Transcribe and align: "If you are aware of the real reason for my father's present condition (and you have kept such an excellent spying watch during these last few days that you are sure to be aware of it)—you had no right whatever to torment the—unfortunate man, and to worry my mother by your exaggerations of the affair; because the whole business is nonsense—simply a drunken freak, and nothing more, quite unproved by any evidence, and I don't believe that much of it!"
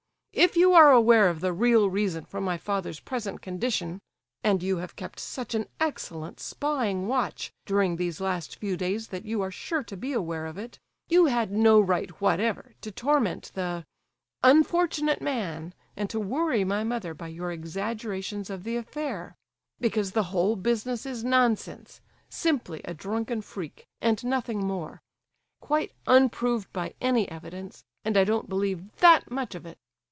"If 0.33 0.55
you 0.55 0.71
are 0.71 0.93
aware 0.93 1.27
of 1.27 1.41
the 1.41 1.51
real 1.51 1.89
reason 1.89 2.23
for 2.23 2.39
my 2.39 2.57
father's 2.57 3.01
present 3.01 3.41
condition 3.41 3.99
(and 4.45 4.63
you 4.63 4.77
have 4.77 4.95
kept 4.95 5.19
such 5.19 5.53
an 5.53 5.67
excellent 5.77 6.39
spying 6.39 7.05
watch 7.09 7.51
during 7.65 7.97
these 7.97 8.21
last 8.21 8.55
few 8.55 8.77
days 8.77 9.09
that 9.09 9.25
you 9.25 9.41
are 9.41 9.51
sure 9.51 9.83
to 9.83 9.97
be 9.97 10.13
aware 10.13 10.45
of 10.45 10.57
it)—you 10.57 11.25
had 11.25 11.51
no 11.51 11.81
right 11.81 12.09
whatever 12.21 12.73
to 12.79 12.91
torment 12.93 13.51
the—unfortunate 13.55 15.21
man, 15.21 15.73
and 15.97 16.09
to 16.09 16.19
worry 16.19 16.63
my 16.63 16.85
mother 16.85 17.13
by 17.13 17.27
your 17.27 17.51
exaggerations 17.51 18.49
of 18.49 18.63
the 18.63 18.77
affair; 18.77 19.35
because 19.81 20.13
the 20.13 20.23
whole 20.31 20.55
business 20.55 21.05
is 21.05 21.25
nonsense—simply 21.25 22.79
a 22.85 22.93
drunken 22.93 23.41
freak, 23.41 23.85
and 23.99 24.23
nothing 24.23 24.65
more, 24.65 25.01
quite 25.59 25.91
unproved 26.07 26.71
by 26.71 26.93
any 27.01 27.29
evidence, 27.29 27.83
and 28.05 28.15
I 28.15 28.23
don't 28.23 28.47
believe 28.47 28.95
that 29.01 29.29
much 29.29 29.55
of 29.55 29.65
it!" 29.65 29.77